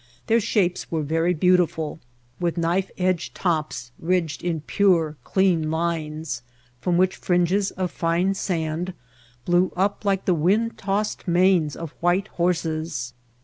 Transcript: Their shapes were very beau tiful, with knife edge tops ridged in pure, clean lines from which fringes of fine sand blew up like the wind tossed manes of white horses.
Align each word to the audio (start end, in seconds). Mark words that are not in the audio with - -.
Their 0.25 0.39
shapes 0.39 0.89
were 0.89 1.03
very 1.03 1.35
beau 1.35 1.57
tiful, 1.57 1.99
with 2.39 2.57
knife 2.57 2.89
edge 2.97 3.35
tops 3.35 3.91
ridged 3.99 4.43
in 4.43 4.61
pure, 4.61 5.15
clean 5.23 5.69
lines 5.69 6.41
from 6.79 6.97
which 6.97 7.15
fringes 7.15 7.69
of 7.69 7.91
fine 7.91 8.33
sand 8.33 8.95
blew 9.45 9.71
up 9.75 10.03
like 10.03 10.25
the 10.25 10.33
wind 10.33 10.75
tossed 10.75 11.27
manes 11.27 11.75
of 11.75 11.91
white 12.01 12.29
horses. 12.29 13.13